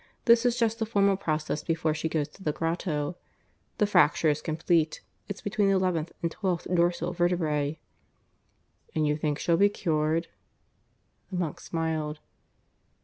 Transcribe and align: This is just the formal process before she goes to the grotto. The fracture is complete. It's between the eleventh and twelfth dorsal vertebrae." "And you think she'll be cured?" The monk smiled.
This 0.25 0.47
is 0.47 0.57
just 0.57 0.79
the 0.79 0.87
formal 0.87 1.15
process 1.15 1.63
before 1.63 1.93
she 1.93 2.09
goes 2.09 2.27
to 2.29 2.41
the 2.43 2.51
grotto. 2.51 3.17
The 3.77 3.85
fracture 3.85 4.29
is 4.29 4.41
complete. 4.41 5.01
It's 5.29 5.43
between 5.43 5.67
the 5.69 5.75
eleventh 5.75 6.11
and 6.23 6.31
twelfth 6.31 6.65
dorsal 6.73 7.13
vertebrae." 7.13 7.79
"And 8.95 9.05
you 9.05 9.15
think 9.15 9.37
she'll 9.37 9.57
be 9.57 9.69
cured?" 9.69 10.27
The 11.31 11.37
monk 11.37 11.59
smiled. 11.59 12.19